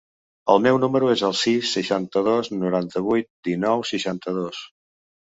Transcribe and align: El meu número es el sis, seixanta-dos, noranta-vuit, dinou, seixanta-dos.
El 0.51 0.61
meu 0.67 0.77
número 0.83 1.09
es 1.15 1.19
el 1.27 1.35
sis, 1.41 1.73
seixanta-dos, 1.77 2.49
noranta-vuit, 2.63 3.27
dinou, 3.49 3.83
seixanta-dos. 3.91 4.63